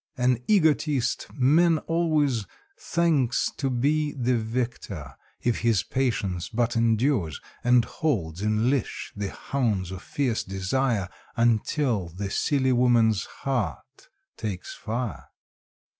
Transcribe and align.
(An 0.17 0.39
egotist, 0.47 1.27
man 1.31 1.77
always 1.77 2.47
thinks 2.75 3.51
to 3.57 3.69
be 3.69 4.13
The 4.13 4.35
victor, 4.35 5.13
if 5.41 5.59
his 5.59 5.83
patience 5.83 6.49
but 6.49 6.75
endures, 6.75 7.39
And 7.63 7.85
holds 7.85 8.41
in 8.41 8.71
leash 8.71 9.13
the 9.15 9.29
hounds 9.29 9.91
of 9.91 10.01
fierce 10.01 10.43
desire, 10.43 11.07
Until 11.37 12.09
the 12.09 12.31
silly 12.31 12.71
woman's 12.73 13.25
heart 13.25 14.09
takes 14.37 14.73
fire.) 14.73 15.27